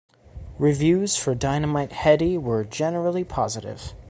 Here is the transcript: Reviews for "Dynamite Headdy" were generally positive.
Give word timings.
Reviews 0.57 1.15
for 1.15 1.35
"Dynamite 1.35 1.91
Headdy" 1.91 2.35
were 2.41 2.63
generally 2.63 3.23
positive. 3.23 3.93